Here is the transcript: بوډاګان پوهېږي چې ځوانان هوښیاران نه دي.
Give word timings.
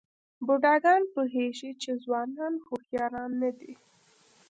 بوډاګان 0.45 1.01
پوهېږي 1.13 1.71
چې 1.81 1.91
ځوانان 2.03 2.53
هوښیاران 2.65 3.31
نه 3.41 3.51
دي. 3.59 3.73